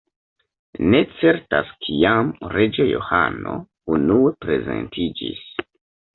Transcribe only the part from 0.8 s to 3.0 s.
Ne certas kiam "Reĝo